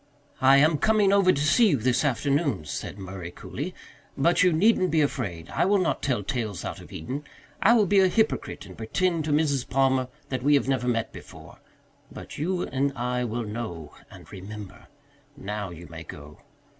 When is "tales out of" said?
6.23-6.91